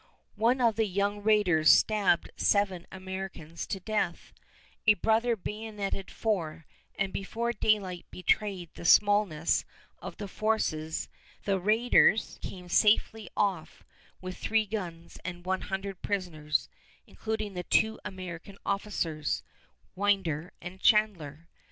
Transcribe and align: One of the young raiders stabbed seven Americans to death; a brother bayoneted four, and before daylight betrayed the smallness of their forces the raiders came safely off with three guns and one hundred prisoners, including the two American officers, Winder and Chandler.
One 0.37 0.59
of 0.61 0.77
the 0.77 0.87
young 0.87 1.21
raiders 1.21 1.69
stabbed 1.69 2.31
seven 2.35 2.87
Americans 2.91 3.67
to 3.67 3.79
death; 3.79 4.33
a 4.87 4.95
brother 4.95 5.35
bayoneted 5.35 6.09
four, 6.09 6.65
and 6.95 7.13
before 7.13 7.53
daylight 7.53 8.07
betrayed 8.09 8.73
the 8.73 8.83
smallness 8.83 9.63
of 9.99 10.17
their 10.17 10.27
forces 10.27 11.07
the 11.43 11.59
raiders 11.59 12.39
came 12.41 12.67
safely 12.67 13.29
off 13.37 13.85
with 14.19 14.37
three 14.37 14.65
guns 14.65 15.19
and 15.23 15.45
one 15.45 15.61
hundred 15.61 16.01
prisoners, 16.01 16.67
including 17.05 17.53
the 17.53 17.61
two 17.61 17.99
American 18.03 18.57
officers, 18.65 19.43
Winder 19.95 20.51
and 20.59 20.81
Chandler. 20.81 21.47